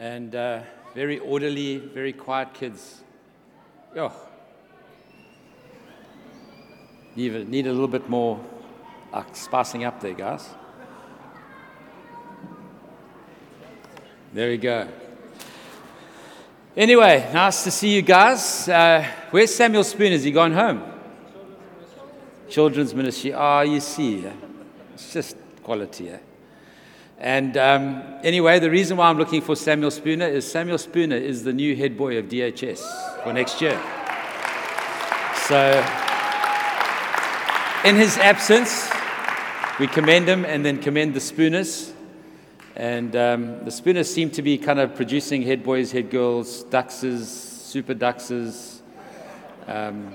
[0.00, 0.62] and uh,
[0.94, 3.02] very orderly, very quiet kids.
[3.94, 4.10] Oh.
[7.14, 8.40] Need, need a little bit more
[9.12, 10.48] uh, spicing up there, guys.
[14.32, 14.88] There we go.
[16.74, 18.70] Anyway, nice to see you guys.
[18.70, 20.12] Uh, where's Samuel Spoon?
[20.12, 20.82] Has he gone home?
[22.48, 23.34] Children's ministry.
[23.34, 24.32] Ah, you see, eh?
[24.94, 26.08] it's just quality.
[26.08, 26.18] Eh?
[27.20, 31.44] And um, anyway, the reason why I'm looking for Samuel Spooner is Samuel Spooner is
[31.44, 33.78] the new head boy of DHS for next year.
[35.46, 35.84] So,
[37.84, 38.90] in his absence,
[39.78, 41.92] we commend him and then commend the Spooners.
[42.74, 47.26] And um, the Spooners seem to be kind of producing head boys, head girls, duxes,
[47.26, 48.80] super duxes,
[49.66, 50.14] um,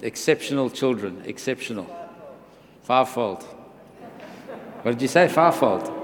[0.00, 1.86] exceptional children, exceptional.
[2.84, 3.42] Fivefold.
[4.82, 5.28] What did you say?
[5.28, 5.97] Fivefold.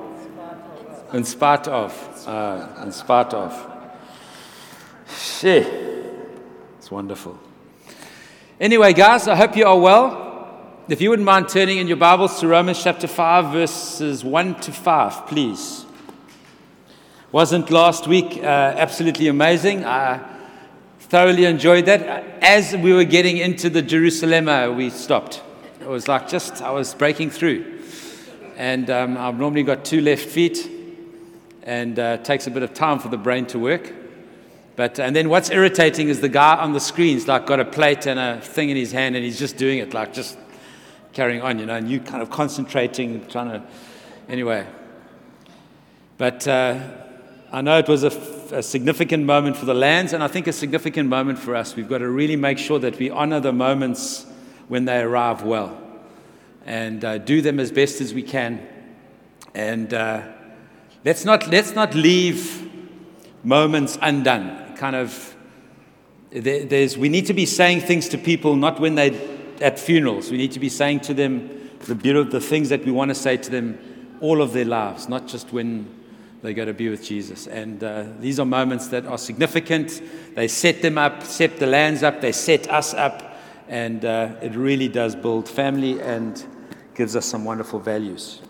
[1.14, 2.27] In spite of.
[2.27, 3.52] Uh, in spite of.
[5.16, 5.64] Shit.
[6.76, 7.38] It's wonderful.
[8.59, 10.82] Anyway, guys, I hope you are well.
[10.88, 14.73] If you wouldn't mind turning in your Bibles to Romans chapter 5, verses 1 to
[14.73, 15.87] 5, please.
[17.30, 19.84] Wasn't last week uh, absolutely amazing?
[19.84, 20.21] I
[20.99, 22.43] thoroughly enjoyed that.
[22.43, 25.45] As we were getting into the Jerusalema, uh, we stopped.
[25.80, 27.82] It was like just, I was breaking through.
[28.56, 30.73] And um, I've normally got two left feet,
[31.65, 33.93] and uh, takes a bit of time for the brain to work.
[34.76, 38.06] But and then what's irritating is the guy on the screen's like got a plate
[38.06, 40.38] and a thing in his hand, and he's just doing it, like just
[41.12, 43.62] carrying on, you know, and you kind of concentrating, trying to.
[44.29, 44.66] Anyway.
[46.16, 46.80] But uh,
[47.52, 50.46] I know it was a, f- a significant moment for the lands, and I think
[50.46, 51.74] a significant moment for us.
[51.74, 54.26] We've got to really make sure that we honor the moments
[54.68, 55.80] when they arrive well
[56.66, 58.66] and uh, do them as best as we can.
[59.54, 60.23] And uh,
[61.05, 62.71] let's, not, let's not leave
[63.45, 64.77] moments undone.
[64.77, 65.37] Kind of,
[66.31, 69.15] there, there's, we need to be saying things to people not when they're
[69.61, 70.31] at funerals.
[70.31, 73.37] We need to be saying to them the, the things that we want to say
[73.37, 73.78] to them
[74.21, 75.89] all of their lives, not just when
[76.43, 77.47] they go to be with Jesus.
[77.47, 80.03] And uh, these are moments that are significant.
[80.34, 84.55] They set them up, set the lands up, they set us up, and uh, it
[84.55, 86.45] really does build family and
[86.95, 88.41] gives us some wonderful values.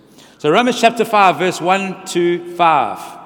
[0.44, 3.18] So, Romans chapter 5, verse 1 to 5.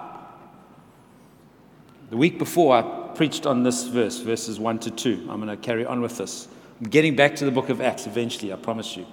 [2.11, 2.83] The week before, I
[3.17, 5.27] preached on this verse, verses 1 to 2.
[5.29, 6.47] I'm going to carry on with this.
[6.81, 9.05] I'm getting back to the book of Acts eventually, I promise you.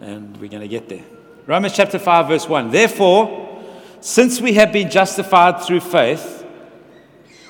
[0.00, 1.04] And we're going to get there.
[1.46, 2.70] Romans chapter 5, verse 1.
[2.70, 3.62] Therefore,
[4.00, 6.42] since we have been justified through faith,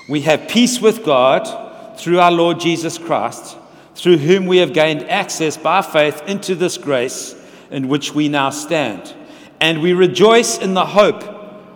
[0.09, 3.57] we have peace with God through our Lord Jesus Christ,
[3.95, 7.37] through whom we have gained access by faith into this grace
[7.71, 9.15] in which we now stand.
[9.61, 11.23] And we rejoice in the hope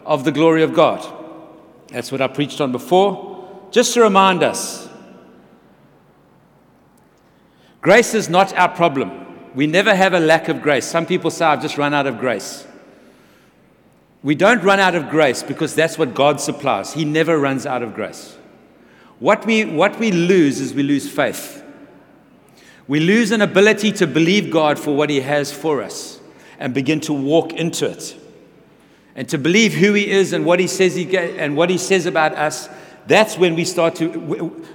[0.05, 1.07] of the glory of God.
[1.89, 3.69] That's what I preached on before.
[3.71, 4.89] Just to remind us
[7.81, 9.27] grace is not our problem.
[9.55, 10.85] We never have a lack of grace.
[10.85, 12.67] Some people say, I've just run out of grace.
[14.23, 16.93] We don't run out of grace because that's what God supplies.
[16.93, 18.37] He never runs out of grace.
[19.19, 21.65] What we, what we lose is we lose faith.
[22.87, 26.20] We lose an ability to believe God for what He has for us
[26.61, 28.15] and begin to walk into it.
[29.17, 32.07] And to believe who He is and what He says, he and what he says
[32.07, 32.69] about us,
[33.07, 34.09] that's when we start to.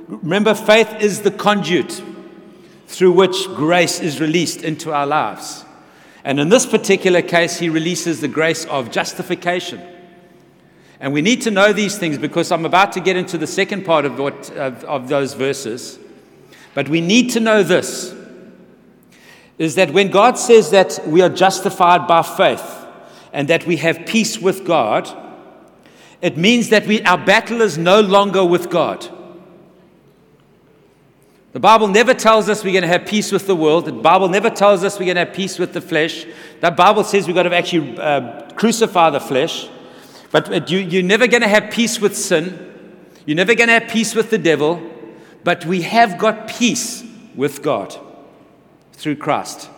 [0.07, 2.03] Remember, faith is the conduit
[2.88, 5.63] through which grace is released into our lives.
[6.24, 9.81] And in this particular case, he releases the grace of justification.
[11.00, 13.85] And we need to know these things because I'm about to get into the second
[13.85, 16.00] part of, what, of, of those verses.
[16.74, 18.16] But we need to know this
[19.58, 22.86] is that when God says that we are justified by faith
[23.32, 25.10] and that we have peace with God,
[26.22, 29.10] it means that we, our battle is no longer with God.
[31.54, 33.86] The Bible never tells us we're going to have peace with the world.
[33.86, 36.26] The Bible never tells us we're going to have peace with the flesh.
[36.60, 39.70] The Bible says we've got to actually uh, crucify the flesh.
[40.32, 42.74] But you, you're never going to have peace with sin.
[43.25, 44.81] You're never going to have peace with the devil.
[45.46, 47.06] But we have got peace
[47.36, 47.98] with God
[48.95, 49.69] through Christ.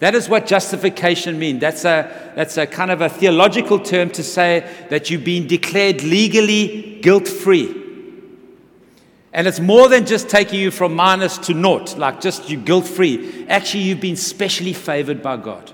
[0.00, 1.60] That is what justification means.
[1.60, 6.02] That's a, that's a kind of a theological term to say that you've been declared
[6.02, 7.80] legally guilt free.
[9.32, 12.86] And it's more than just taking you from minus to naught, like just you guilt
[12.86, 13.46] free.
[13.48, 15.72] Actually, you've been specially favored by God.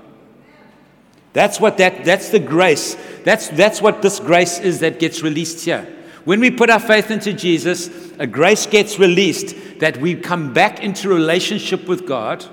[1.32, 2.96] That's what that, that's the grace.
[3.24, 5.86] That's, that's what this grace is that gets released here.
[6.24, 10.82] When we put our faith into Jesus, a grace gets released that we come back
[10.82, 12.44] into relationship with God,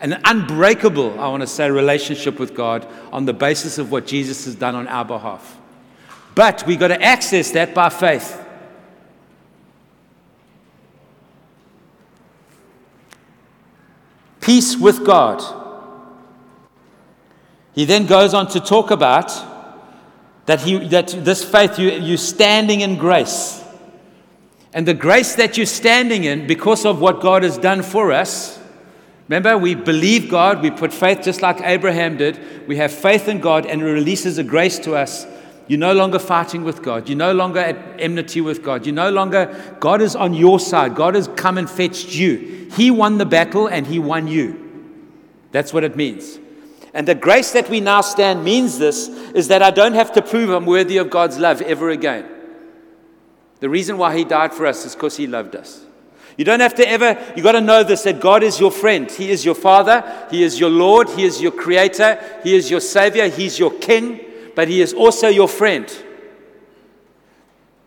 [0.00, 4.44] an unbreakable, I want to say, relationship with God on the basis of what Jesus
[4.44, 5.58] has done on our behalf.
[6.34, 8.42] But we've got to access that by faith.
[14.40, 15.42] Peace with God.
[17.74, 19.32] He then goes on to talk about
[20.46, 23.64] that, he, that this faith, you, you're standing in grace.
[24.72, 28.60] And the grace that you're standing in, because of what God has done for us,
[29.28, 32.66] remember, we believe God, we put faith just like Abraham did.
[32.68, 35.26] We have faith in God, and it releases a grace to us.
[35.68, 37.08] You're no longer fighting with God.
[37.08, 38.86] You're no longer at enmity with God.
[38.86, 40.94] You're no longer, God is on your side.
[40.94, 42.68] God has come and fetched you.
[42.72, 44.62] He won the battle and He won you.
[45.50, 46.38] That's what it means.
[46.94, 50.22] And the grace that we now stand means this is that I don't have to
[50.22, 52.26] prove I'm worthy of God's love ever again.
[53.60, 55.85] The reason why He died for us is because He loved us.
[56.36, 59.10] You don't have to ever, you got to know this that God is your friend.
[59.10, 62.80] He is your Father, He is your Lord, He is your Creator, He is your
[62.80, 64.20] Savior, He's your King,
[64.54, 65.90] but He is also your friend.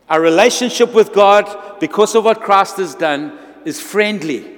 [0.10, 4.56] Our relationship with God, because of what Christ has done, is friendly.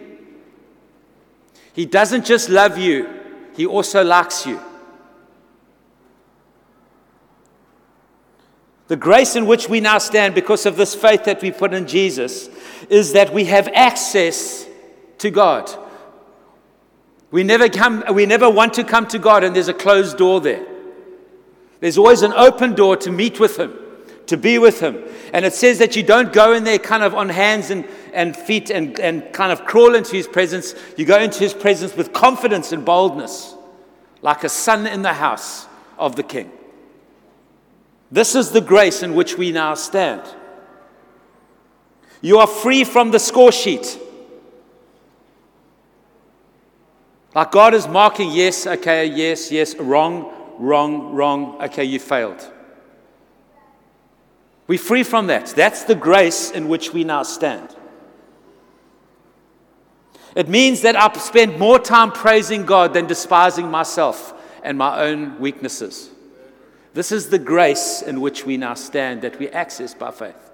[1.74, 3.10] He doesn't just love you,
[3.56, 4.60] he also likes you.
[8.92, 11.88] The grace in which we now stand because of this faith that we put in
[11.88, 12.50] Jesus
[12.90, 14.68] is that we have access
[15.20, 15.72] to God.
[17.32, 20.42] We never, come, we never want to come to God and there's a closed door
[20.42, 20.68] there.
[21.80, 23.74] There's always an open door to meet with Him,
[24.26, 25.02] to be with Him.
[25.32, 28.36] And it says that you don't go in there kind of on hands and, and
[28.36, 30.76] feet and, and kind of crawl into his presence.
[30.98, 33.56] You go into his presence with confidence and boldness,
[34.22, 35.66] like a son in the house
[35.98, 36.52] of the king.
[38.12, 40.22] This is the grace in which we now stand.
[42.22, 43.98] You are free from the score sheet.
[47.34, 52.52] Like God is marking, yes, okay, yes, yes, wrong, wrong, wrong, okay, you failed.
[54.68, 55.48] We're free from that.
[55.48, 57.76] That's the grace in which we now stand.
[60.36, 65.40] It means that I spend more time praising God than despising myself and my own
[65.40, 66.11] weaknesses.
[66.94, 70.52] This is the grace in which we now stand that we access by faith.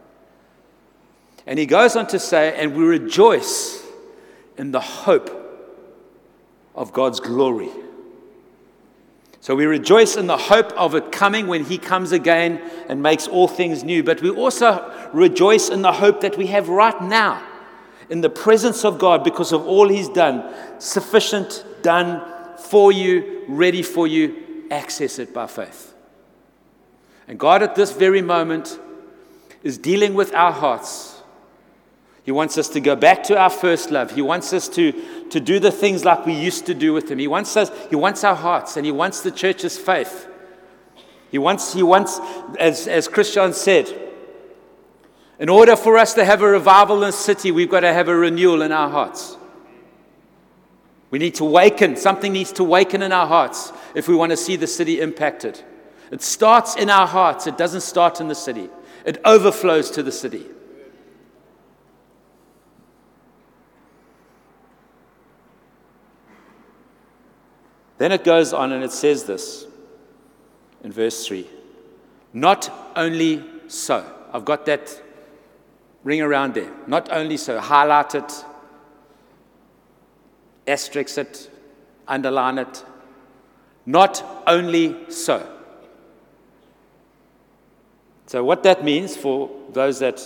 [1.45, 3.83] And he goes on to say, and we rejoice
[4.57, 5.31] in the hope
[6.75, 7.69] of God's glory.
[9.39, 13.27] So we rejoice in the hope of it coming when he comes again and makes
[13.27, 14.03] all things new.
[14.03, 17.41] But we also rejoice in the hope that we have right now
[18.09, 20.53] in the presence of God because of all He's done.
[20.79, 22.23] Sufficient, done
[22.57, 24.65] for you, ready for you.
[24.71, 25.86] Access it by faith.
[27.27, 28.79] And God, at this very moment,
[29.63, 31.21] is dealing with our hearts.
[32.23, 34.11] He wants us to go back to our first love.
[34.11, 34.91] He wants us to,
[35.29, 37.19] to do the things like we used to do with Him.
[37.19, 40.27] He wants us, He wants our hearts, and He wants the church's faith.
[41.29, 42.19] He wants, he wants
[42.59, 43.93] as, as Christian said,
[45.39, 48.07] in order for us to have a revival in the city, we've got to have
[48.07, 49.37] a renewal in our hearts.
[51.11, 51.95] We need to waken.
[51.95, 55.61] Something needs to waken in our hearts if we want to see the city impacted.
[56.11, 58.69] It starts in our hearts, it doesn't start in the city,
[59.05, 60.45] it overflows to the city.
[67.97, 69.65] Then it goes on and it says this
[70.83, 71.47] in verse 3
[72.33, 74.13] Not only so.
[74.31, 75.01] I've got that
[76.03, 76.71] ring around there.
[76.85, 78.45] Not only so, highlight it,
[80.67, 81.49] asterisk it,
[82.07, 82.85] underline it.
[83.85, 85.56] Not only so.
[88.27, 90.21] So, what that means for those that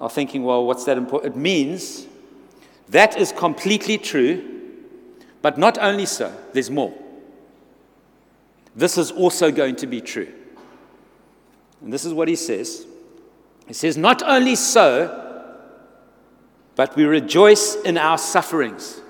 [0.00, 1.36] are thinking, well, what's that important?
[1.36, 2.06] It means
[2.88, 4.42] that is completely true,
[5.42, 6.92] but not only so, there's more.
[8.74, 10.32] This is also going to be true.
[11.82, 12.86] And this is what he says
[13.70, 15.56] he says, Not only so,
[16.74, 19.00] but we rejoice in our sufferings.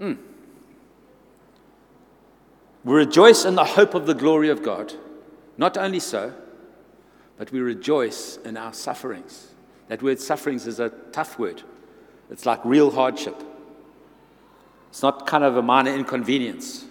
[0.00, 0.18] Mm.
[2.84, 4.92] We rejoice in the hope of the glory of God.
[5.60, 6.32] Not only so,
[7.36, 9.48] but we rejoice in our sufferings.
[9.88, 11.62] That word sufferings is a tough word.
[12.30, 13.36] It's like real hardship.
[14.88, 16.86] It's not kind of a minor inconvenience.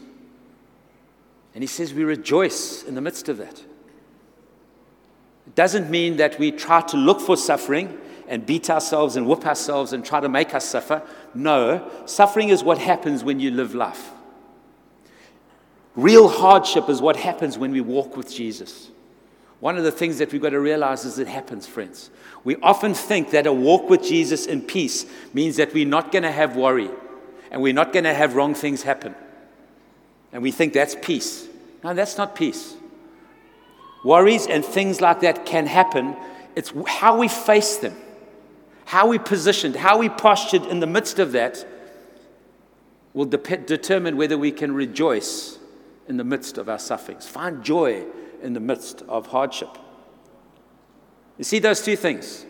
[1.55, 3.59] And he says we rejoice in the midst of that.
[5.47, 7.97] It doesn't mean that we try to look for suffering
[8.27, 11.01] and beat ourselves and whoop ourselves and try to make us suffer.
[11.33, 14.11] No, suffering is what happens when you live life.
[15.99, 18.89] Real hardship is what happens when we walk with Jesus.
[19.59, 22.09] One of the things that we've got to realize is it happens, friends.
[22.45, 26.23] We often think that a walk with Jesus in peace means that we're not going
[26.23, 26.89] to have worry
[27.51, 29.13] and we're not going to have wrong things happen.
[30.31, 31.45] And we think that's peace.
[31.83, 32.77] No, that's not peace.
[34.05, 36.15] Worries and things like that can happen.
[36.55, 37.97] It's how we face them,
[38.85, 41.67] how we positioned, how we postured in the midst of that
[43.13, 45.58] will de- determine whether we can rejoice
[46.09, 48.03] in the midst of our sufferings, find joy
[48.41, 49.77] in the midst of hardship.
[51.37, 52.45] You see those two things.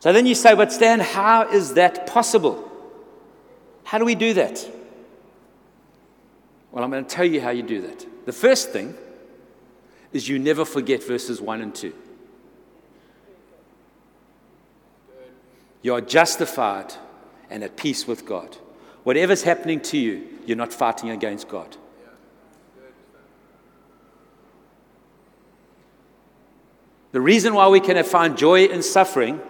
[0.00, 2.70] So then you say, but Stan, how is that possible?
[3.84, 4.66] How do we do that?
[6.70, 8.06] Well, I'm going to tell you how you do that.
[8.24, 8.94] The first thing
[10.12, 11.92] is you never forget verses 1 and 2.
[15.82, 16.94] You are justified
[17.50, 18.56] and at peace with God.
[19.04, 21.76] Whatever's happening to you, you're not fighting against God.
[27.12, 29.40] The reason why we can find joy in suffering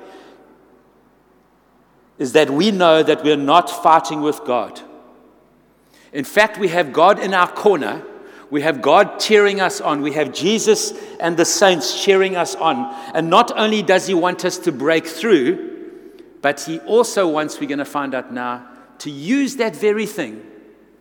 [2.18, 4.80] is that we know that we're not fighting with God.
[6.12, 8.02] In fact, we have God in our corner.
[8.50, 10.02] We have God cheering us on.
[10.02, 12.94] We have Jesus and the saints cheering us on.
[13.12, 15.74] And not only does He want us to break through,
[16.40, 18.66] but He also wants, we're going to find out now,
[18.98, 20.42] to use that very thing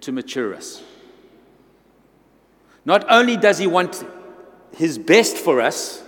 [0.02, 0.84] to mature us.
[2.84, 4.04] Not only does He want
[4.76, 6.04] His best for us,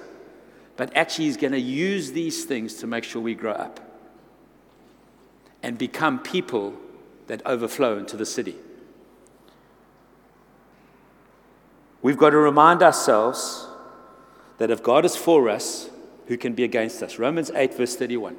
[0.77, 3.79] but actually He's going to use these things to make sure we grow up
[5.61, 6.73] and become people
[7.27, 8.55] that overflow into the city.
[12.01, 13.67] We've got to remind ourselves
[14.59, 15.89] that if God is for us,
[16.27, 17.19] who can be against us?
[17.19, 18.37] Romans 8, verse 31.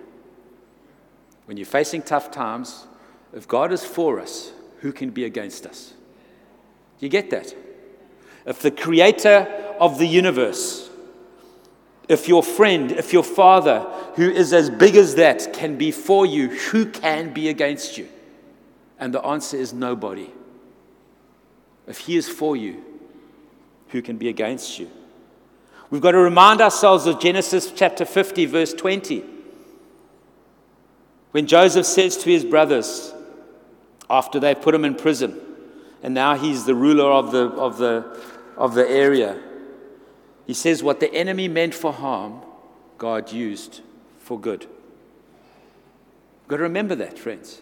[1.47, 2.87] When you're facing tough times,
[3.33, 5.95] if God is for us, who can be against us?
[7.01, 7.55] You get that?
[8.47, 10.88] If the creator of the universe,
[12.09, 13.81] if your friend, if your father,
[14.15, 18.09] who is as big as that, can be for you, who can be against you?
[18.99, 20.31] And the answer is nobody.
[21.87, 22.83] If he is for you,
[23.89, 24.91] who can be against you?
[25.91, 29.25] We've got to remind ourselves of Genesis chapter 50, verse 20.
[31.31, 33.13] When Joseph says to his brothers,
[34.11, 35.39] after they put him in prison,
[36.03, 38.19] and now he's the ruler of the, of the,
[38.57, 39.39] of the area,
[40.49, 42.41] he says, What the enemy meant for harm,
[42.97, 43.83] God used
[44.19, 44.63] for good.
[44.63, 47.61] We've got to remember that, friends.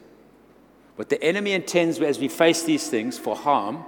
[0.94, 3.84] What the enemy intends as we face these things for harm,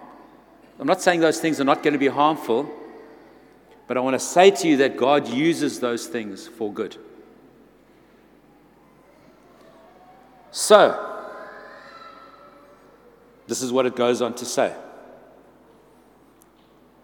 [0.80, 2.68] I'm not saying those things are not going to be harmful,
[3.86, 6.96] but I want to say to you that God uses those things for good.
[10.50, 11.24] So,
[13.46, 14.74] this is what it goes on to say.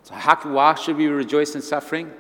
[0.05, 2.13] So, how, why should we rejoice in suffering?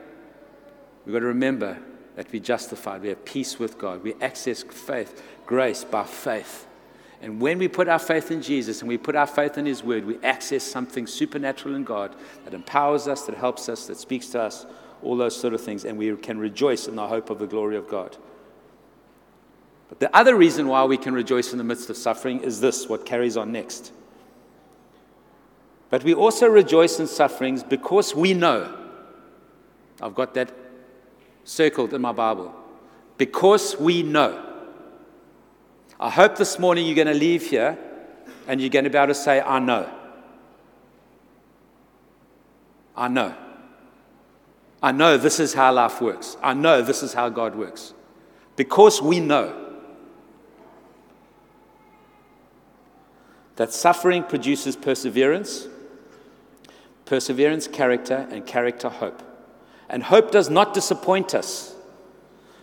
[1.05, 1.79] We've got to remember
[2.17, 3.03] that we're justified.
[3.03, 4.03] We have peace with God.
[4.03, 6.67] We access faith, grace by faith.
[7.21, 9.83] And when we put our faith in Jesus and we put our faith in His
[9.83, 14.29] Word, we access something supernatural in God that empowers us, that helps us, that speaks
[14.29, 14.64] to us,
[15.03, 15.85] all those sort of things.
[15.85, 18.17] And we can rejoice in the hope of the glory of God.
[19.91, 22.88] But the other reason why we can rejoice in the midst of suffering is this
[22.88, 23.93] what carries on next.
[25.95, 28.77] But we also rejoice in sufferings because we know.
[30.03, 30.53] I've got that
[31.45, 32.53] circled in my Bible.
[33.17, 34.45] Because we know.
[36.01, 37.79] I hope this morning you're going to leave here
[38.49, 39.89] and you're going to be able to say, I know.
[42.97, 43.33] I know.
[44.83, 46.37] I know this is how life works.
[46.43, 47.95] I know this is how God works.
[48.57, 49.77] Because we know
[53.55, 55.69] that suffering produces perseverance,
[57.05, 59.23] perseverance, character, and character, hope.
[59.89, 61.75] And hope does not disappoint us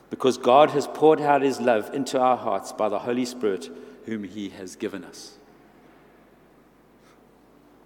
[0.09, 3.69] because God has poured out his love into our hearts by the Holy Spirit,
[4.05, 5.37] whom he has given us.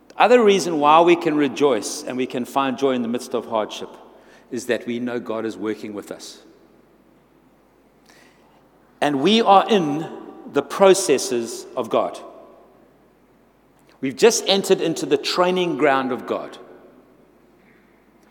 [0.10, 3.36] The other reason why we can rejoice and we can find joy in the midst
[3.36, 3.90] of hardship
[4.50, 6.42] is that we know God is working with us.
[9.02, 10.10] And we are in
[10.54, 12.20] the processes of God.
[14.06, 16.60] We've just entered into the training ground of God.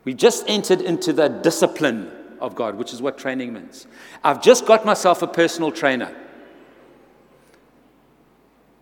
[0.04, 3.88] We've just entered into the discipline of God, which is what training means.
[4.23, 6.14] I've just got myself a personal trainer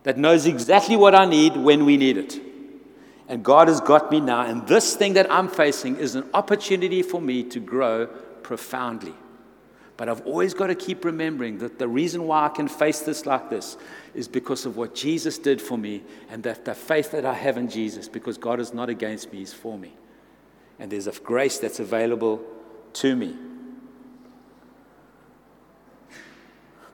[0.03, 2.39] that knows exactly what I need when we need it.
[3.27, 4.41] And God has got me now.
[4.41, 8.05] And this thing that I'm facing is an opportunity for me to grow
[8.43, 9.15] profoundly.
[9.95, 13.25] But I've always got to keep remembering that the reason why I can face this
[13.25, 13.77] like this
[14.15, 17.57] is because of what Jesus did for me and that the faith that I have
[17.57, 19.93] in Jesus, because God is not against me, He's for me.
[20.79, 22.43] And there's a grace that's available
[22.93, 23.35] to me.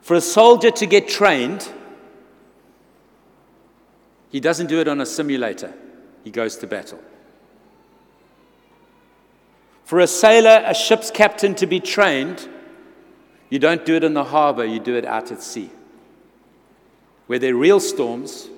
[0.02, 1.70] For a soldier to get trained,
[4.30, 5.74] he doesn't do it on a simulator,
[6.24, 7.00] he goes to battle.
[9.86, 12.48] For a sailor, a ship's captain to be trained,
[13.50, 15.72] you don't do it in the harbor, you do it out at sea.
[17.28, 18.50] Where there are real storms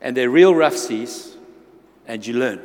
[0.00, 1.36] and there are real rough seas,
[2.06, 2.60] and you learn.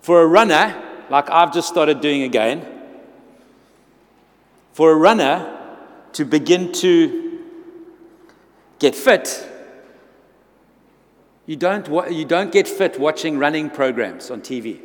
[0.00, 2.66] For a runner, like I've just started doing again,
[4.72, 5.58] for a runner
[6.14, 7.40] to begin to
[8.78, 9.48] get fit,
[11.46, 14.80] you don't, you don't get fit watching running programs on TV.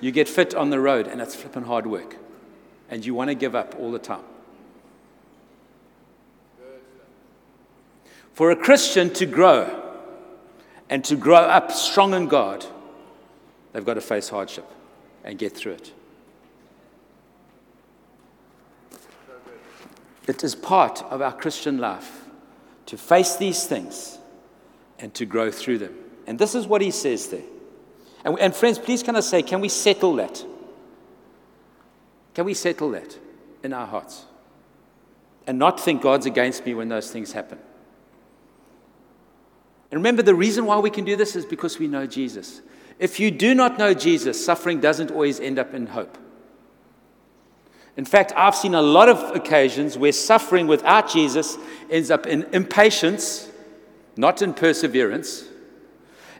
[0.00, 2.16] You get fit on the road, and it's flipping hard work.
[2.90, 4.24] And you want to give up all the time.
[8.34, 9.82] For a Christian to grow
[10.90, 12.66] and to grow up strong in God,
[13.72, 14.70] they've got to face hardship
[15.24, 15.92] and get through it.
[20.28, 22.24] It is part of our Christian life
[22.86, 24.18] to face these things
[24.98, 25.94] and to grow through them.
[26.26, 27.40] And this is what he says there.
[28.26, 30.44] And, and friends, please can I say, can we settle that?
[32.34, 33.16] Can we settle that
[33.62, 34.24] in our hearts?
[35.46, 37.58] And not think God's against me when those things happen.
[39.92, 42.62] And remember, the reason why we can do this is because we know Jesus.
[42.98, 46.18] If you do not know Jesus, suffering doesn't always end up in hope.
[47.96, 51.56] In fact, I've seen a lot of occasions where suffering without Jesus
[51.88, 53.48] ends up in impatience,
[54.16, 55.44] not in perseverance.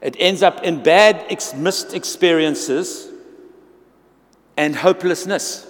[0.06, 3.10] It ends up in bad, ex- missed experiences
[4.56, 5.66] and hopelessness.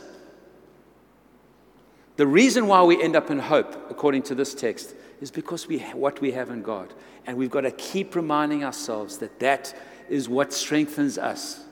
[2.17, 5.79] The reason why we end up in hope, according to this text, is because we
[5.79, 6.93] what we have in God,
[7.27, 9.75] and we've got to keep reminding ourselves that that
[10.11, 11.65] is what strengthens us.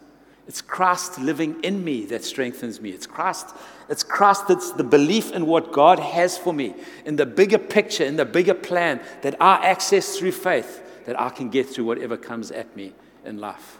[0.48, 2.92] It's Christ living in me that strengthens me.
[2.92, 3.54] It's Christ,
[3.90, 8.04] it's Christ that's the belief in what God has for me, in the bigger picture,
[8.04, 12.16] in the bigger plan that I access through faith, that I can get through whatever
[12.16, 12.92] comes at me
[13.24, 13.78] in life.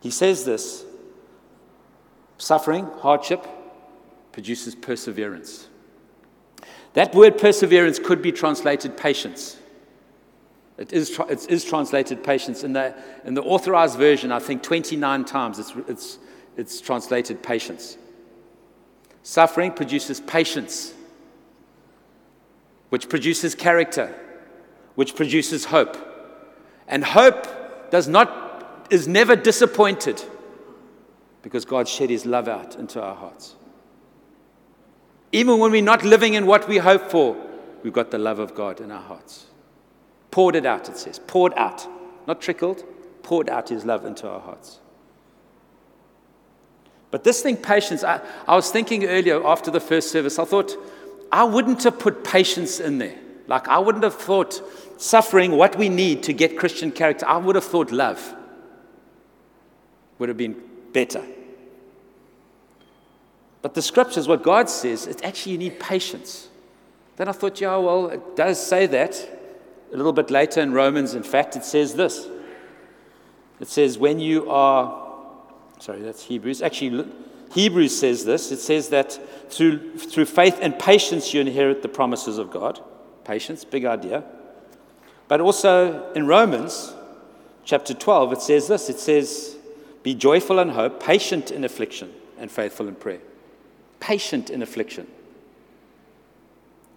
[0.00, 0.84] He says this
[2.38, 3.46] suffering, hardship,
[4.32, 5.68] produces perseverance.
[6.94, 9.58] That word perseverance could be translated patience.
[10.78, 12.64] It is, it is translated patience.
[12.64, 16.18] In the, in the authorized version, I think 29 times it's, it's,
[16.56, 17.98] it's translated patience.
[19.22, 20.94] Suffering produces patience,
[22.90, 24.14] which produces character,
[24.94, 25.96] which produces hope.
[26.86, 30.22] And hope does not, is never disappointed
[31.42, 33.56] because God shed his love out into our hearts.
[35.32, 37.36] Even when we're not living in what we hope for,
[37.82, 39.46] we've got the love of God in our hearts.
[40.30, 41.18] Poured it out, it says.
[41.18, 41.86] Poured out.
[42.26, 42.84] Not trickled,
[43.22, 44.80] poured out his love into our hearts.
[47.10, 50.76] But this thing, patience, I, I was thinking earlier after the first service, I thought,
[51.32, 53.16] I wouldn't have put patience in there.
[53.46, 54.62] Like, I wouldn't have thought
[55.00, 57.26] suffering, what we need to get Christian character.
[57.26, 58.34] I would have thought love
[60.18, 60.60] would have been
[60.92, 61.24] better.
[63.62, 66.48] But the scriptures, what God says, it's actually you need patience.
[67.16, 69.28] Then I thought, yeah, well, it does say that.
[69.92, 72.28] A little bit later in Romans, in fact, it says this.
[73.58, 75.10] It says, when you are,
[75.78, 76.62] sorry, that's Hebrews.
[76.62, 77.10] Actually,
[77.52, 78.52] Hebrews says this.
[78.52, 79.18] It says that
[79.50, 82.80] through, through faith and patience you inherit the promises of God.
[83.24, 84.24] Patience, big idea.
[85.28, 86.94] But also in Romans
[87.64, 88.88] chapter 12, it says this.
[88.88, 89.56] It says,
[90.02, 93.20] be joyful in hope, patient in affliction, and faithful in prayer.
[93.98, 95.06] Patient in affliction.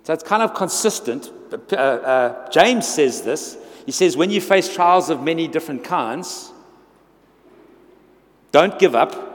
[0.04, 1.32] So it's kind of consistent.
[1.72, 3.58] Uh, uh, James says this.
[3.86, 6.52] He says, when you face trials of many different kinds,
[8.52, 9.33] don't give up,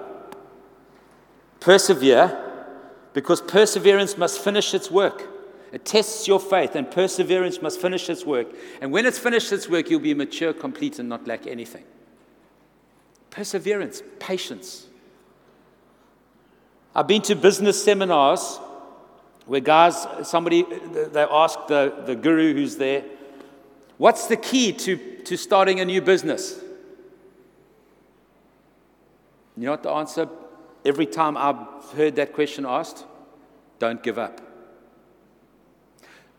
[1.61, 2.44] persevere,
[3.12, 5.27] because perseverance must finish its work.
[5.73, 8.49] It tests your faith, and perseverance must finish its work.
[8.81, 11.85] And when it's finished its work, you'll be mature, complete, and not lack anything.
[13.31, 14.87] Perseverance, patience.
[16.94, 18.59] I've been to business seminars
[19.47, 20.64] where guys, somebody,
[21.12, 23.05] they ask the, the guru who's there,
[23.97, 26.61] what's the key to, to starting a new business?
[29.57, 30.29] You know what the answer?
[30.88, 31.59] Every time I've
[31.94, 33.05] heard that question asked,
[33.79, 34.40] don't give up.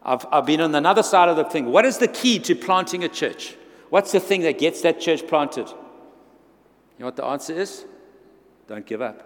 [0.02, 1.68] I've, I've been on another side of the thing.
[1.68, 3.56] What is the key to planting a church?
[3.92, 5.68] What's the thing that gets that church planted?
[5.68, 5.76] You
[6.98, 7.86] know what the answer is?
[8.68, 9.24] Don't give up.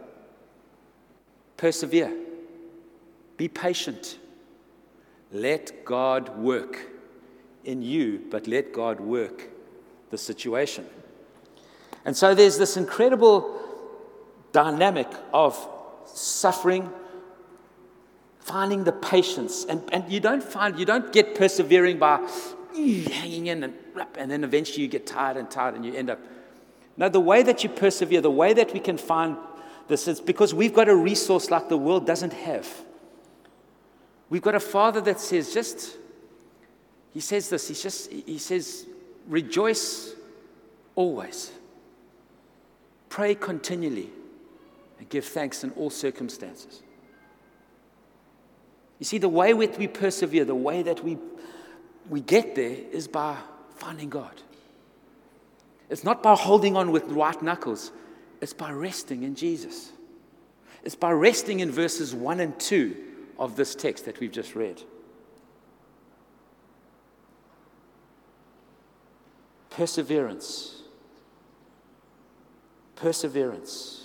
[1.56, 2.14] Persevere.
[3.38, 4.18] Be patient.
[5.32, 6.92] Let God work
[7.64, 9.48] in you, but let God work
[10.10, 10.86] the situation.
[12.04, 13.53] And so there's this incredible
[14.54, 15.58] dynamic of
[16.06, 16.90] suffering,
[18.40, 19.66] finding the patience.
[19.66, 22.26] And, and you don't find, you don't get persevering by
[22.74, 23.74] hanging in and,
[24.18, 26.20] and then eventually you get tired and tired and you end up.
[26.96, 29.36] No, the way that you persevere, the way that we can find
[29.88, 32.68] this is because we've got a resource like the world doesn't have.
[34.30, 35.98] We've got a father that says, just,
[37.14, 38.86] he says this, he just, he says,
[39.28, 40.14] rejoice
[40.96, 41.52] always,
[43.10, 44.10] pray continually,
[45.04, 46.82] and give thanks in all circumstances.
[49.00, 51.18] You see, the way that we persevere, the way that we,
[52.10, 53.36] we get there is by
[53.76, 54.32] finding God.
[55.90, 57.92] It's not by holding on with white knuckles,
[58.40, 59.92] it's by resting in Jesus.
[60.86, 62.96] It's by resting in verses 1 and 2
[63.38, 64.82] of this text that we've just read.
[69.70, 70.82] Perseverance.
[72.96, 74.03] Perseverance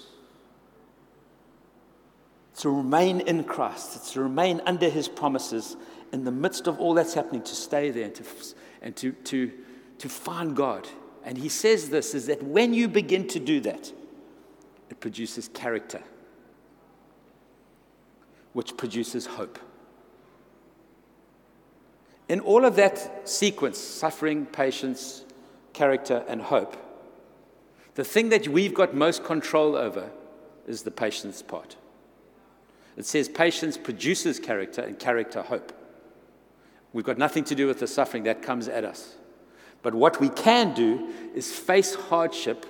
[2.58, 5.76] to remain in Christ, to remain under his promises
[6.12, 8.24] in the midst of all that's happening, to stay there and to,
[8.82, 9.52] and to, to,
[9.98, 10.88] to find God.
[11.24, 13.92] And he says this is that when you begin to do that,
[14.90, 16.02] it produces character,
[18.54, 19.58] which produces hope.
[22.28, 25.24] In all of that sequence suffering, patience,
[25.72, 26.76] character, and hope
[27.94, 30.08] the thing that we've got most control over
[30.68, 31.76] is the patience part.
[32.98, 35.72] It says patience produces character and character hope.
[36.92, 39.14] We've got nothing to do with the suffering that comes at us.
[39.82, 42.66] But what we can do is face hardship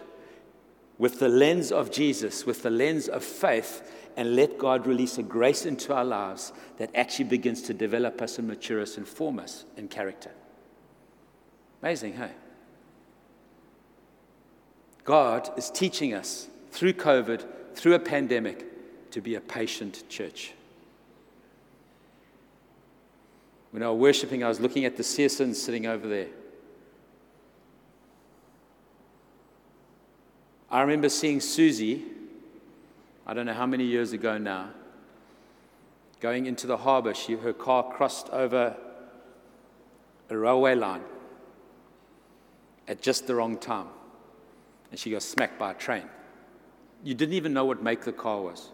[0.99, 5.23] with the lens of Jesus, with the lens of faith, and let God release a
[5.23, 9.39] grace into our lives that actually begins to develop us and mature us and form
[9.39, 10.33] us in character.
[11.81, 12.33] Amazing, hey?
[15.05, 18.67] God is teaching us through COVID, through a pandemic,
[19.11, 20.53] to be a patient church.
[23.71, 26.29] When I was worshiping, I was looking at the Searsons sitting over there.
[30.71, 32.05] I remember seeing Susie,
[33.27, 34.71] I don't know how many years ago now,
[36.21, 37.15] going into the harbor.
[37.15, 38.77] She, her car crossed over
[40.29, 41.03] a railway line
[42.87, 43.87] at just the wrong time,
[44.91, 46.05] and she got smacked by a train.
[47.03, 48.71] You didn't even know what make the car was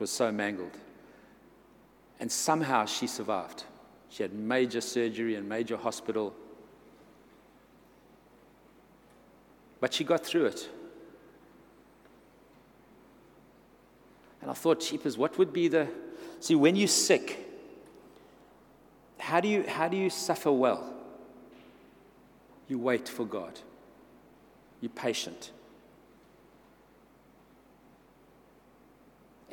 [0.00, 0.76] was so mangled.
[2.20, 3.64] And somehow she survived.
[4.08, 6.34] She had major surgery and major hospital.
[9.80, 10.68] But she got through it.
[14.40, 15.88] And I thought, cheapers, what would be the.
[16.40, 17.38] See, when you're sick,
[19.18, 20.92] how do you, how do you suffer well?
[22.68, 23.60] You wait for God,
[24.80, 25.52] you're patient.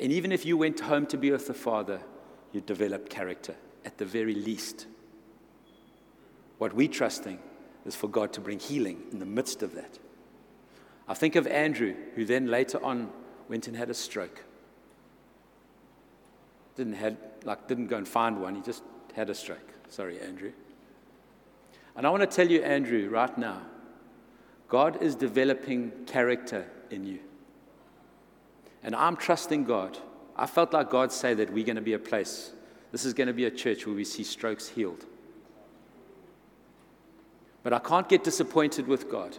[0.00, 2.00] And even if you went home to be with the Father,
[2.52, 4.86] you develop character at the very least.
[6.58, 7.38] What we're trusting
[7.84, 9.98] is for God to bring healing in the midst of that.
[11.06, 13.10] I think of Andrew, who then later on
[13.48, 14.42] went and had a stroke.
[16.76, 18.82] Didn't, had, like, didn't go and find one, he just
[19.14, 19.58] had a stroke.
[19.88, 20.52] Sorry, Andrew.
[21.94, 23.62] And I want to tell you, Andrew, right now,
[24.68, 27.18] God is developing character in you.
[28.82, 29.98] And I'm trusting God.
[30.36, 32.52] I felt like God say that we're going to be a place,
[32.92, 35.04] this is going to be a church where we see strokes healed.
[37.62, 39.36] But I can't get disappointed with God.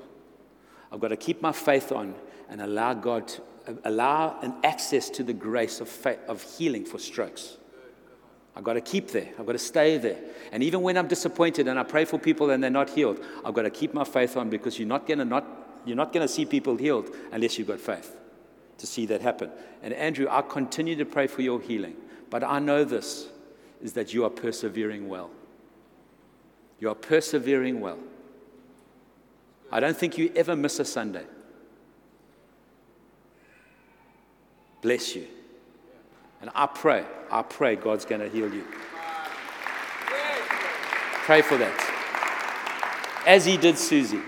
[0.92, 2.14] I've got to keep my faith on
[2.50, 3.42] and allow God to,
[3.84, 7.58] allow an access to the grace of, faith, of healing for strokes.
[8.56, 9.30] I've got to keep there.
[9.40, 10.20] I've got to stay there.
[10.52, 13.54] And even when I'm disappointed and I pray for people and they're not healed, I've
[13.54, 15.46] got to keep my faith on because you're not going to not
[15.84, 18.16] you're not going to see people healed unless you've got faith
[18.82, 19.50] to see that happen.
[19.82, 21.96] And Andrew, I continue to pray for your healing,
[22.30, 23.28] but I know this
[23.82, 25.30] is that you are persevering well.
[26.80, 28.00] You are persevering well.
[29.72, 31.26] I don't think you ever miss a Sunday.
[34.82, 35.28] Bless you.
[36.42, 38.66] And I pray, I pray God's going to heal you.
[41.24, 43.24] Pray for that.
[43.28, 44.22] As he did Susie.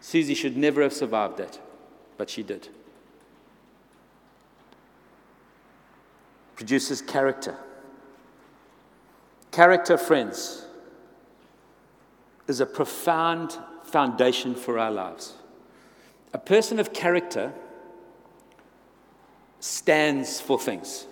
[0.00, 1.58] Susie should never have survived that,
[2.16, 2.68] but she did.
[6.58, 7.54] Produces character.
[9.52, 10.66] Character, friends,
[12.48, 15.34] is a profound foundation for our lives.
[16.34, 17.52] A person of character
[19.60, 21.06] stands for things,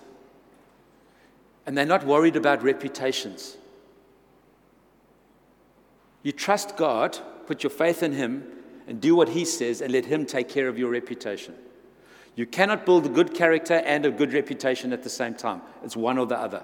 [1.64, 3.56] and they're not worried about reputations.
[6.24, 8.48] You trust God, put your faith in Him,
[8.88, 11.54] and do what He says, and let Him take care of your reputation.
[12.37, 15.62] You cannot build a good character and a good reputation at the same time.
[15.83, 16.62] It's one or the other.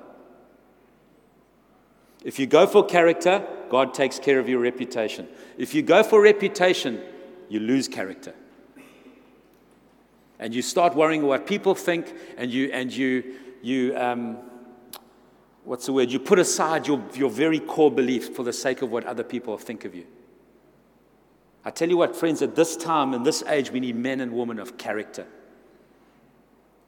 [2.23, 5.27] If you go for character, God takes care of your reputation.
[5.57, 7.03] If you go for reputation,
[7.49, 8.35] you lose character.
[10.39, 14.39] And you start worrying what people think, and you, and you, you um,
[15.65, 16.11] what's the word?
[16.11, 19.57] You put aside your, your very core belief for the sake of what other people
[19.57, 20.07] think of you.
[21.65, 24.33] I tell you what, friends, at this time, in this age, we need men and
[24.33, 25.27] women of character.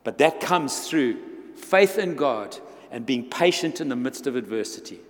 [0.04, 1.18] But that comes through
[1.56, 2.56] faith in God
[2.90, 5.00] and being patient in the midst of adversity.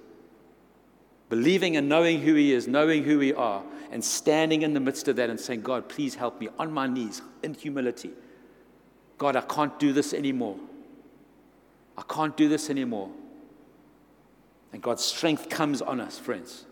[1.28, 5.08] Believing and knowing who He is, knowing who we are, and standing in the midst
[5.08, 8.10] of that and saying, God, please help me on my knees in humility.
[9.18, 10.58] God, I can't do this anymore.
[11.96, 13.10] I can't do this anymore.
[14.72, 16.66] And God's strength comes on us, friends.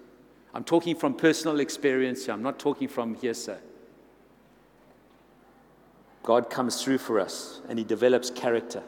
[0.55, 3.59] I'm talking from personal experience here, I'm not talking from hearsay.
[6.23, 8.83] God comes through for us and He develops character.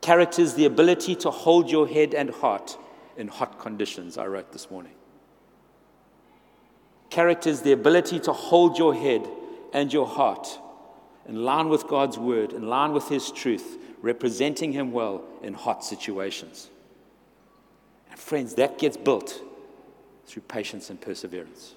[0.00, 2.78] Character is the ability to hold your head and heart
[3.16, 4.92] in hot conditions, I wrote this morning.
[7.10, 9.28] Character is the ability to hold your head
[9.72, 10.58] and your heart
[11.26, 15.84] in line with God's word, in line with His truth, representing Him well in hot
[15.84, 16.70] situations.
[18.10, 19.42] And friends, that gets built
[20.26, 21.74] through patience and perseverance.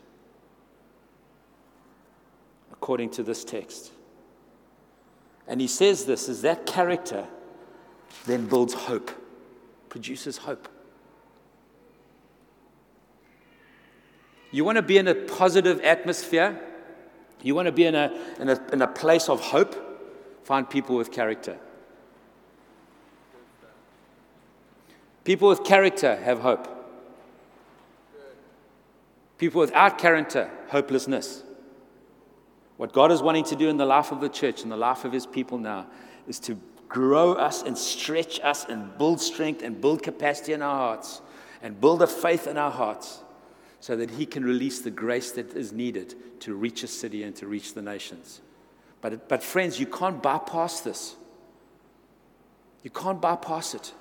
[2.72, 3.92] According to this text.
[5.48, 7.28] And he says this is that character
[8.26, 9.12] then builds hope,
[9.90, 10.68] produces hope.
[14.52, 16.60] You want to be in a positive atmosphere?
[17.42, 19.76] You want to be in a, in a, in a place of hope?
[20.44, 21.58] Find people with character.
[25.24, 26.68] People with character have hope.
[29.38, 31.44] People without character, hopelessness.
[32.82, 35.06] What God is wanting to do in the life of the church and the life
[35.06, 35.86] of His people now
[36.28, 36.58] is to
[36.90, 41.22] grow us and stretch us and build strength and build capacity in our hearts
[41.62, 43.20] and build a faith in our hearts
[43.82, 47.36] so that He can release the grace that is needed to reach a city and
[47.36, 48.42] to reach the nations.
[49.00, 51.16] But, but friends, you can't bypass this.
[52.82, 53.94] You can't bypass it.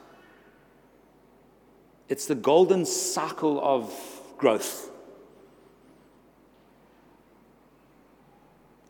[2.08, 3.92] It's the golden cycle of
[4.38, 4.89] growth.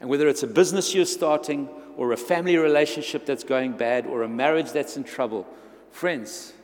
[0.01, 4.23] And whether it's a business you're starting, or a family relationship that's going bad, or
[4.23, 5.47] a marriage that's in trouble,
[5.91, 6.55] friends,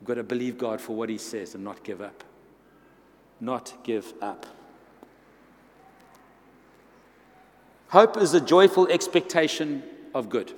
[0.00, 2.22] we've got to believe God for what He says and not give up.
[3.40, 4.46] Not give up.
[7.88, 9.82] Hope is a joyful expectation
[10.14, 10.52] of good.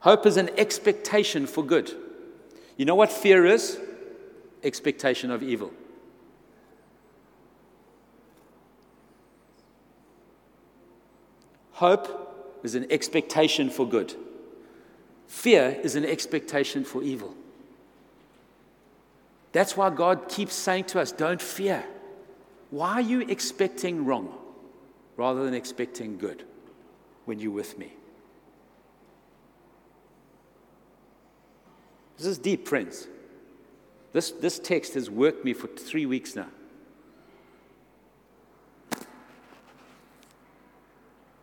[0.00, 1.92] Hope is an expectation for good.
[2.76, 3.78] You know what fear is?
[4.62, 5.72] Expectation of evil.
[11.76, 14.14] Hope is an expectation for good.
[15.26, 17.34] Fear is an expectation for evil.
[19.52, 21.84] That's why God keeps saying to us, don't fear.
[22.70, 24.34] Why are you expecting wrong
[25.18, 26.44] rather than expecting good
[27.26, 27.92] when you're with me?
[32.16, 33.06] This is deep, friends.
[34.14, 36.48] This, this text has worked me for three weeks now.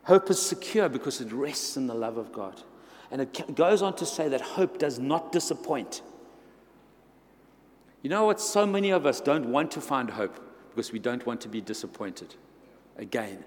[0.03, 2.61] Hope is secure because it rests in the love of God.
[3.09, 6.01] And it goes on to say that hope does not disappoint.
[8.01, 8.41] You know what?
[8.41, 10.39] So many of us don't want to find hope
[10.69, 12.35] because we don't want to be disappointed
[12.97, 13.45] again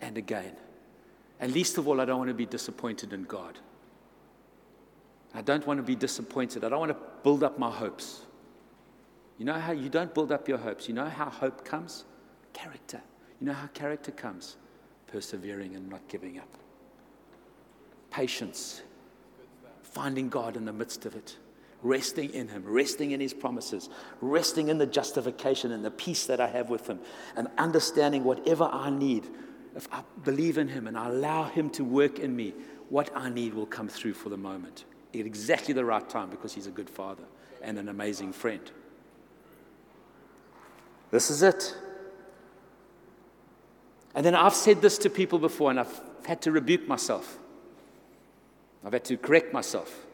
[0.00, 0.56] and again.
[1.38, 3.58] And least of all, I don't want to be disappointed in God.
[5.34, 6.64] I don't want to be disappointed.
[6.64, 8.22] I don't want to build up my hopes.
[9.38, 10.88] You know how you don't build up your hopes?
[10.88, 12.04] You know how hope comes?
[12.52, 13.00] Character.
[13.42, 14.56] You know how character comes?
[15.08, 16.46] Persevering and not giving up.
[18.08, 18.82] Patience.
[19.82, 21.36] Finding God in the midst of it.
[21.82, 23.88] Resting in Him, resting in His promises,
[24.20, 27.00] resting in the justification and the peace that I have with Him,
[27.34, 29.28] and understanding whatever I need,
[29.74, 32.54] if I believe in Him and I allow Him to work in me,
[32.90, 36.52] what I need will come through for the moment at exactly the right time because
[36.52, 37.24] he's a good father
[37.60, 38.70] and an amazing friend.
[41.10, 41.74] This is it.
[44.14, 47.38] And then I've said this to people before and I've had to rebuke myself.
[48.84, 50.06] I've had to correct myself.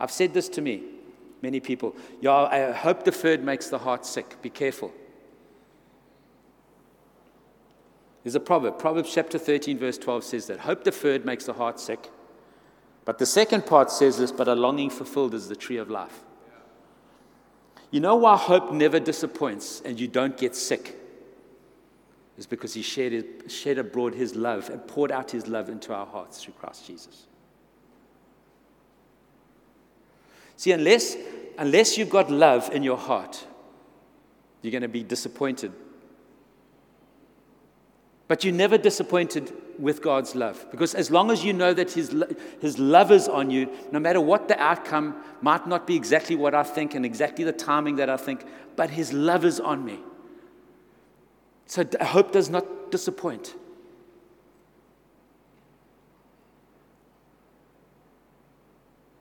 [0.00, 0.82] I've said this to me,
[1.42, 1.94] many people.
[2.20, 4.40] Yeah, I hope deferred makes the heart sick.
[4.42, 4.92] Be careful.
[8.22, 8.78] There's a proverb.
[8.78, 12.10] Proverbs chapter 13, verse 12 says that hope deferred makes the heart sick.
[13.04, 16.20] But the second part says this, but a longing fulfilled is the tree of life.
[17.90, 20.98] You know why hope never disappoints and you don't get sick?
[22.42, 26.04] Is because he shared, shared abroad his love and poured out his love into our
[26.04, 27.26] hearts through Christ Jesus.
[30.56, 31.16] See, unless,
[31.56, 33.46] unless you've got love in your heart,
[34.60, 35.70] you're going to be disappointed.
[38.26, 40.66] But you're never disappointed with God's love.
[40.72, 42.12] Because as long as you know that his,
[42.60, 46.56] his love is on you, no matter what the outcome might not be exactly what
[46.56, 50.00] I think and exactly the timing that I think, but His love is on me.
[51.72, 53.54] So hope does not disappoint.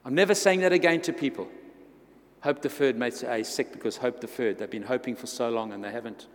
[0.04, 1.48] I'm never saying that again to people.
[2.42, 4.58] Hope deferred may say sick because hope deferred.
[4.58, 6.28] They've been hoping for so long and they haven't.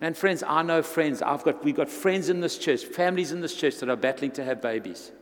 [0.00, 1.20] And friends, I know friends.
[1.20, 4.30] I've got, we've got friends in this church, families in this church that are battling
[4.30, 5.12] to have babies.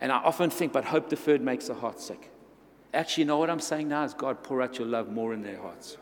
[0.00, 2.31] And I often think, but hope deferred makes the heart sick.
[2.94, 5.42] Actually, you know what I'm saying now is God, pour out your love more in
[5.42, 5.96] their hearts.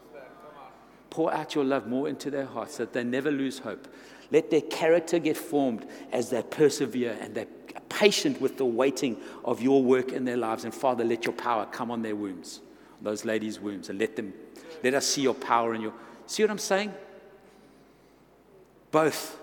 [1.08, 3.88] Pour out your love more into their hearts so that they never lose hope.
[4.30, 7.46] Let their character get formed as they persevere and they're
[7.88, 10.64] patient with the waiting of your work in their lives.
[10.64, 12.60] And Father, let your power come on their wombs,
[13.02, 14.32] those ladies' wombs, and let them
[14.82, 15.92] let us see your power in your.
[16.26, 16.94] See what I'm saying?
[18.90, 19.38] Both.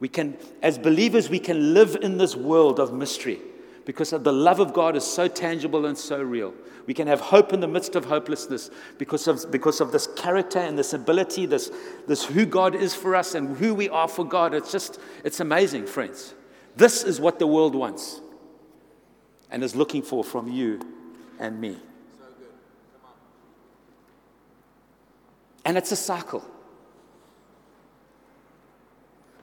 [0.00, 3.40] We can, as believers, we can live in this world of mystery
[3.86, 6.52] because the love of God is so tangible and so real.
[6.86, 8.68] We can have hope in the midst of hopelessness
[8.98, 11.70] because of, because of this character and this ability, this,
[12.08, 14.54] this who God is for us and who we are for God.
[14.54, 16.34] It's just, it's amazing, friends.
[16.74, 18.20] This is what the world wants
[19.52, 20.80] and is looking for from you
[21.38, 21.76] and me.
[25.64, 26.44] And it's a cycle.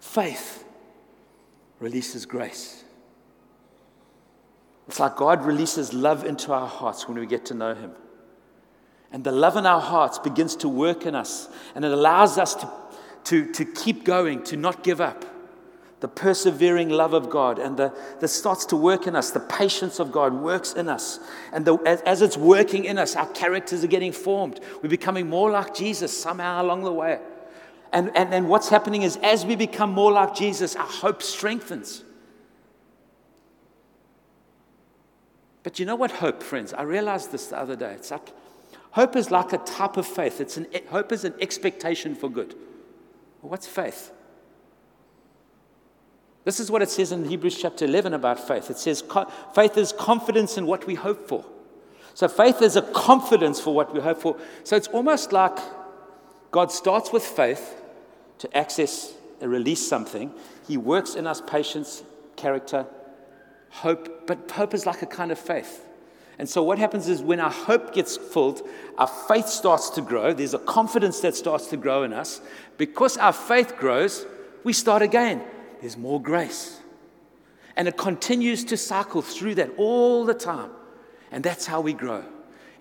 [0.01, 0.65] Faith
[1.79, 2.84] releases grace.
[4.88, 7.91] It's like God releases love into our hearts when we get to know Him.
[9.12, 12.56] And the love in our hearts begins to work in us, and it allows us
[12.56, 12.69] to,
[13.26, 15.26] to, to keep going, to not give up.
[16.00, 19.32] The persevering love of God, and the, that starts to work in us.
[19.32, 21.19] The patience of God works in us.
[21.54, 24.60] And the, as, as it's working in us, our characters are getting formed.
[24.82, 27.19] We're becoming more like Jesus somehow along the way.
[27.93, 32.04] And, and, and what's happening is, as we become more like Jesus, our hope strengthens.
[35.63, 36.73] But you know what hope, friends?
[36.73, 37.93] I realized this the other day.
[37.93, 38.30] It's like
[38.91, 40.39] hope is like a type of faith.
[40.41, 42.54] It's an, hope is an expectation for good.
[43.41, 44.12] Well, what's faith?
[46.43, 48.69] This is what it says in Hebrews chapter 11 about faith.
[48.69, 49.02] It says
[49.56, 51.45] faith is confidence in what we hope for.
[52.13, 54.38] So faith is a confidence for what we hope for.
[54.63, 55.58] So it's almost like
[56.52, 57.82] God starts with faith
[58.39, 60.32] to access and release something.
[60.67, 62.04] He works in us patience,
[62.36, 62.86] character,
[63.74, 65.86] hope, but hope is like a kind of faith.
[66.40, 70.34] And so, what happens is when our hope gets filled, our faith starts to grow.
[70.34, 72.42] There's a confidence that starts to grow in us.
[72.78, 74.26] Because our faith grows,
[74.64, 75.44] we start again.
[75.82, 76.80] There's more grace.
[77.76, 80.72] And it continues to cycle through that all the time.
[81.32, 82.24] And that's how we grow.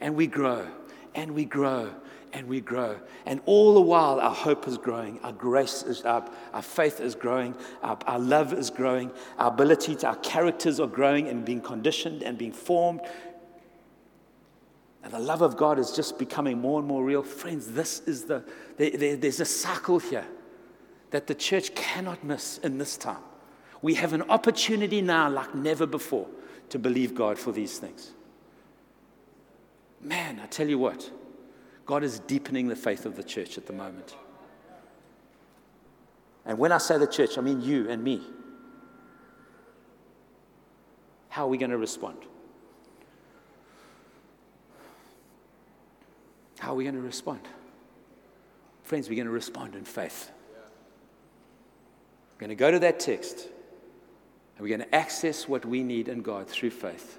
[0.00, 0.66] And we grow.
[1.14, 1.92] And we grow
[2.32, 2.98] and we grow.
[3.26, 7.14] And all the while, our hope is growing, our grace is up, our faith is
[7.14, 11.60] growing, our, our love is growing, our ability to, our characters are growing and being
[11.60, 13.00] conditioned and being formed.
[15.04, 17.22] And the love of God is just becoming more and more real.
[17.22, 18.44] Friends, this is the,
[18.76, 20.26] there, there, there's a cycle here
[21.10, 23.22] that the church cannot miss in this time.
[23.82, 26.28] We have an opportunity now, like never before,
[26.70, 28.12] to believe God for these things.
[30.00, 31.10] Man, I tell you what,
[31.86, 34.14] God is deepening the faith of the church at the moment.
[36.44, 38.22] And when I say the church, I mean you and me.
[41.28, 42.18] How are we going to respond?
[46.58, 47.40] How are we going to respond?
[48.84, 50.30] Friends, we're going to respond in faith.
[52.34, 53.48] We're going to go to that text
[54.56, 57.18] and we're going to access what we need in God through faith.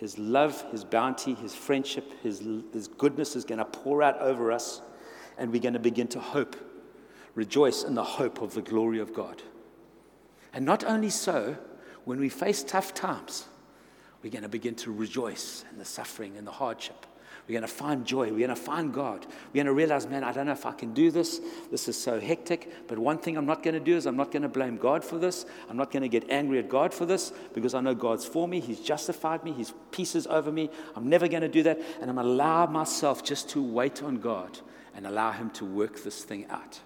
[0.00, 4.50] His love, His bounty, His friendship, His, His goodness is going to pour out over
[4.50, 4.80] us,
[5.36, 6.56] and we're going to begin to hope,
[7.34, 9.42] rejoice in the hope of the glory of God.
[10.54, 11.58] And not only so,
[12.06, 13.46] when we face tough times,
[14.22, 17.04] we're going to begin to rejoice in the suffering and the hardship.
[17.48, 18.30] We're going to find joy.
[18.30, 19.26] We're going to find God.
[19.26, 21.40] We're going to realize, man, I don't know if I can do this.
[21.70, 22.72] This is so hectic.
[22.86, 25.04] But one thing I'm not going to do is I'm not going to blame God
[25.04, 25.46] for this.
[25.68, 28.46] I'm not going to get angry at God for this because I know God's for
[28.46, 28.60] me.
[28.60, 29.52] He's justified me.
[29.52, 30.70] His peace is over me.
[30.94, 31.80] I'm never going to do that.
[32.00, 34.58] And I'm allow myself just to wait on God
[34.94, 36.80] and allow Him to work this thing out.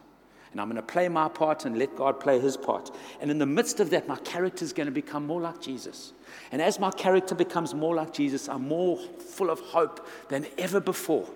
[0.54, 2.92] And I'm going to play my part and let God play His part.
[3.20, 6.12] And in the midst of that, my character is going to become more like Jesus.
[6.52, 10.78] And as my character becomes more like Jesus, I'm more full of hope than ever
[10.78, 11.28] before.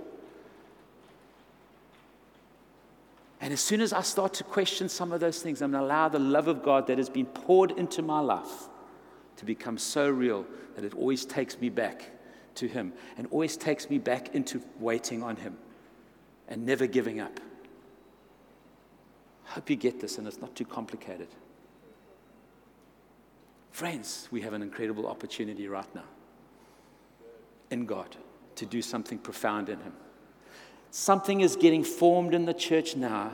[3.40, 5.86] And as soon as I start to question some of those things, I'm going to
[5.88, 8.68] allow the love of God that has been poured into my life
[9.38, 10.46] to become so real
[10.76, 12.12] that it always takes me back
[12.54, 15.56] to Him and always takes me back into waiting on Him
[16.46, 17.40] and never giving up.
[19.48, 21.28] Hope you get this and it's not too complicated.
[23.70, 26.04] Friends, we have an incredible opportunity right now
[27.70, 28.16] in God
[28.56, 29.92] to do something profound in Him.
[30.90, 33.32] Something is getting formed in the church now.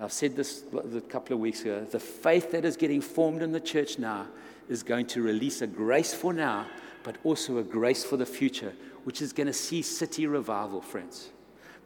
[0.00, 1.84] I've said this a couple of weeks ago.
[1.84, 4.26] The faith that is getting formed in the church now
[4.68, 6.66] is going to release a grace for now,
[7.02, 8.72] but also a grace for the future,
[9.04, 11.30] which is going to see city revival, friends.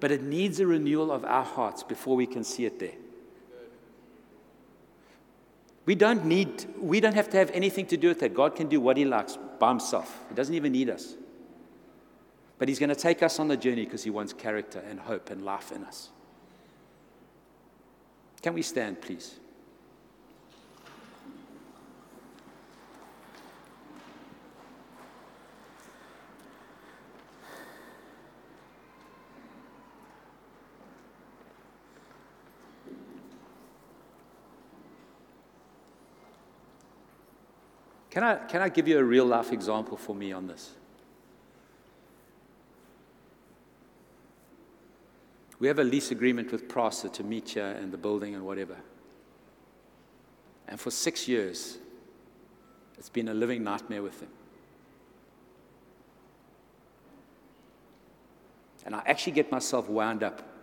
[0.01, 2.95] But it needs a renewal of our hearts before we can see it there.
[5.87, 8.35] We don't need, we don't have to have anything to do with that.
[8.35, 10.19] God can do what He likes by Himself.
[10.29, 11.15] He doesn't even need us.
[12.59, 15.31] But He's going to take us on the journey because He wants character and hope
[15.31, 16.09] and life in us.
[18.41, 19.39] Can we stand, please?
[38.15, 40.71] Can I, can I give you a real life example for me on this?
[45.59, 48.77] We have a lease agreement with Prasa to meet here and the building and whatever.
[50.69, 51.79] And for six years,
[52.97, 54.31] it's been a living nightmare with them.
[58.87, 60.54] And I actually get myself wound up.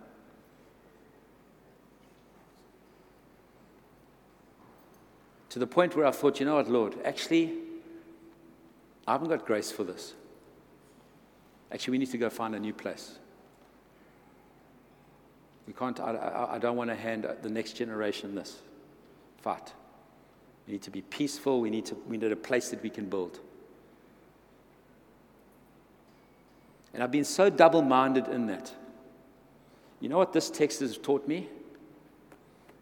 [5.51, 7.51] To the point where I thought, you know what, Lord, actually,
[9.05, 10.13] I haven't got grace for this.
[11.69, 13.19] Actually, we need to go find a new place.
[15.67, 18.59] We can't, I, I, I don't want to hand the next generation this
[19.41, 19.73] fight.
[20.67, 21.59] We need to be peaceful.
[21.59, 23.41] We need, to, we need a place that we can build.
[26.93, 28.71] And I've been so double minded in that.
[29.99, 31.49] You know what this text has taught me?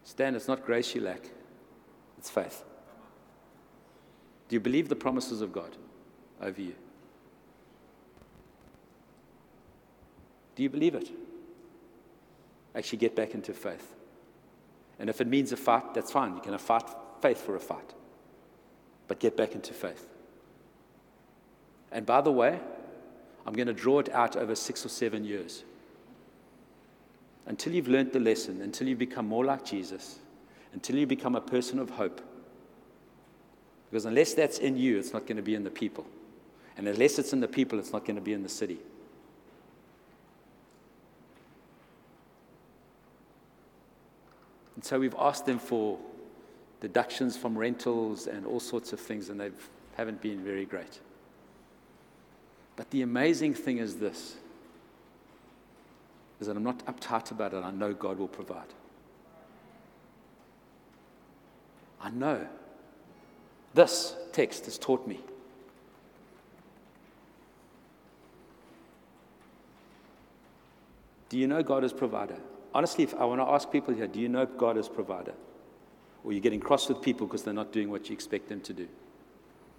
[0.04, 1.22] Stan, it's not grace you lack,
[2.20, 2.62] it's faith.
[4.50, 5.74] Do you believe the promises of God
[6.38, 6.74] over you?
[10.54, 11.10] Do you believe it?
[12.76, 13.94] actually get back into faith.
[14.98, 16.36] And if it means a fight, that's fine.
[16.36, 16.84] You can have fight,
[17.22, 17.94] faith for a fight.
[19.08, 20.06] But get back into faith.
[21.90, 22.60] And by the way,
[23.46, 25.64] I'm going to draw it out over six or seven years.
[27.46, 30.20] Until you've learned the lesson, until you become more like Jesus,
[30.72, 32.20] until you become a person of hope.
[33.90, 36.06] Because unless that's in you, it's not going to be in the people.
[36.76, 38.78] And unless it's in the people, it's not going to be in the city.
[44.76, 45.98] And so we've asked them for
[46.80, 49.50] deductions from rentals and all sorts of things, and they
[49.96, 51.00] haven't been very great.
[52.76, 54.36] But the amazing thing is this
[56.40, 57.62] is that I'm not uptight about it.
[57.62, 58.72] I know God will provide.
[62.00, 62.46] I know.
[63.74, 65.20] This text has taught me.
[71.28, 72.36] Do you know God as provider?
[72.74, 75.34] honestly, if I want to ask people here, do you know God as provider?
[76.24, 78.72] Or you're getting cross with people because they're not doing what you expect them to
[78.72, 78.88] do?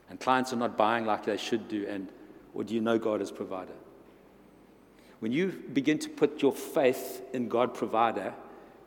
[0.09, 2.09] And clients are not buying like they should do, and
[2.53, 3.73] or do you know God as provider?
[5.19, 8.33] When you begin to put your faith in God provider,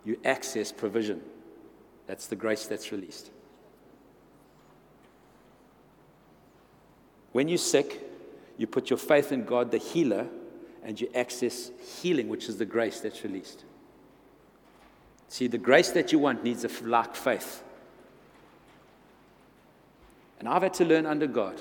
[0.05, 1.22] you access provision.
[2.07, 3.31] That's the grace that's released.
[7.33, 8.01] When you're sick,
[8.59, 10.29] you put your faith in God, the healer,
[10.85, 13.65] and you access healing, which is the grace that's released.
[15.29, 17.63] See, the grace that you want needs a like faith.
[20.39, 21.61] And I've had to learn under God.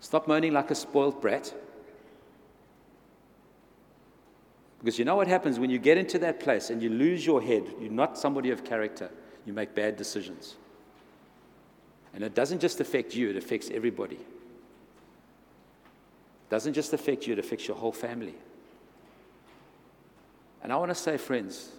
[0.00, 1.54] Stop moaning like a spoiled brat.
[4.84, 7.40] Because you know what happens when you get into that place and you lose your
[7.40, 9.10] head, you're not somebody of character,
[9.46, 10.56] you make bad decisions.
[12.12, 14.16] And it doesn't just affect you, it affects everybody.
[14.16, 14.20] It
[16.50, 18.34] doesn't just affect you, it affects your whole family.
[20.62, 21.70] And I want to say, friends,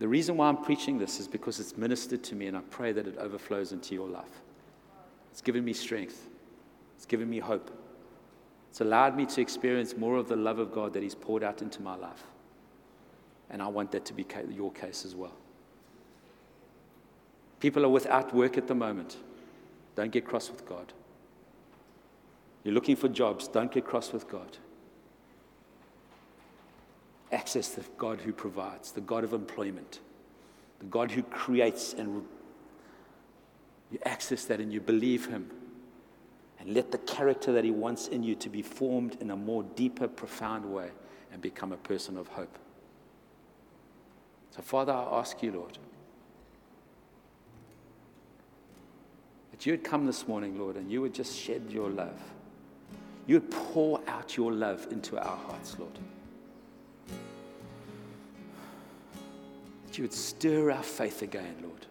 [0.00, 2.90] the reason why I'm preaching this is because it's ministered to me, and I pray
[2.90, 4.42] that it overflows into your life.
[5.30, 6.26] It's given me strength,
[6.96, 7.70] it's given me hope.
[8.74, 11.62] It's allowed me to experience more of the love of God that He's poured out
[11.62, 12.24] into my life.
[13.48, 15.36] And I want that to be your case as well.
[17.60, 19.16] People are without work at the moment.
[19.94, 20.92] Don't get cross with God.
[22.64, 23.46] You're looking for jobs.
[23.46, 24.58] Don't get cross with God
[27.34, 30.00] access the God who provides, the God of employment,
[30.78, 32.24] the God who creates and
[33.90, 35.50] You access that and you believe Him.
[36.64, 39.62] And let the character that He wants in you to be formed in a more
[39.62, 40.90] deeper, profound way
[41.32, 42.58] and become a person of hope.
[44.50, 45.78] So, Father, I ask you, Lord,
[49.50, 52.18] that you would come this morning, Lord, and you would just shed your love.
[53.26, 55.98] You would pour out your love into our hearts, Lord.
[59.86, 61.86] That you would stir our faith again, Lord.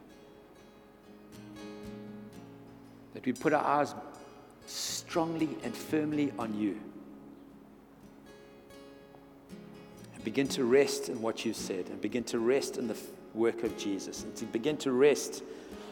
[3.13, 3.93] That we put our eyes
[4.65, 6.79] strongly and firmly on you.
[10.15, 12.97] And begin to rest in what you've said and begin to rest in the
[13.33, 15.43] work of Jesus and to begin to rest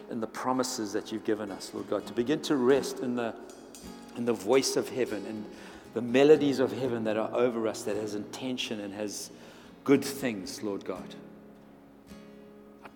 [0.10, 3.34] in the promises that you've given us, Lord God, to begin to rest in the,
[4.18, 5.46] in the voice of heaven and
[5.94, 9.32] the melodies of heaven that are over us that has intention and has
[9.84, 11.16] good things, Lord God.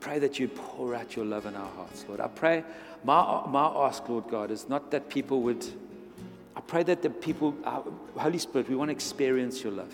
[0.06, 2.20] I pray that you pour out your love in our hearts, Lord.
[2.20, 2.64] I pray,
[3.03, 5.66] my, my ask, Lord God, is not that people would,
[6.56, 7.82] I pray that the people, uh,
[8.16, 9.91] Holy Spirit, we want to experience your love.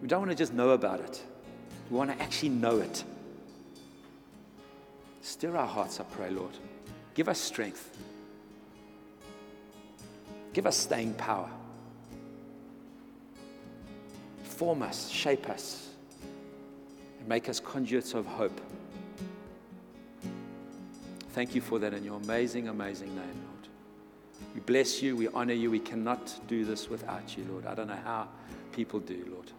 [0.00, 1.22] We don't want to just know about it,
[1.90, 3.04] we want to actually know it.
[5.20, 6.56] Stir our hearts, I pray, Lord.
[7.12, 7.94] Give us strength.
[10.54, 11.50] Give us staying power.
[14.44, 15.91] Form us, shape us,
[17.22, 18.60] and make us conduits of hope.
[21.30, 23.68] Thank you for that in your amazing, amazing name, Lord.
[24.54, 25.70] We bless you, we honor you.
[25.70, 27.64] We cannot do this without you, Lord.
[27.64, 28.26] I don't know how
[28.72, 29.52] people do, Lord.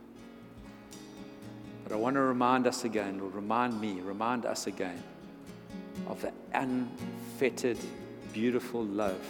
[1.86, 5.02] But I want to remind us again, Lord, remind me, remind us again
[6.08, 7.78] of the unfettered,
[8.34, 9.26] beautiful love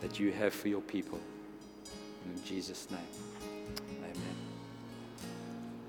[0.00, 1.20] that you have for your people.
[2.26, 3.31] In Jesus' name.